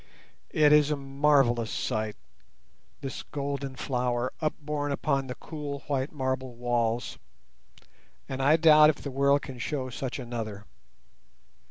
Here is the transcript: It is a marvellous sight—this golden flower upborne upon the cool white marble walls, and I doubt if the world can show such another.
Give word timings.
It 0.49 0.73
is 0.73 0.89
a 0.89 0.95
marvellous 0.95 1.69
sight—this 1.69 3.21
golden 3.21 3.75
flower 3.75 4.33
upborne 4.41 4.91
upon 4.91 5.27
the 5.27 5.35
cool 5.35 5.81
white 5.81 6.11
marble 6.11 6.55
walls, 6.55 7.19
and 8.27 8.41
I 8.41 8.55
doubt 8.57 8.89
if 8.89 8.95
the 9.03 9.11
world 9.11 9.43
can 9.43 9.59
show 9.59 9.91
such 9.91 10.17
another. 10.17 10.65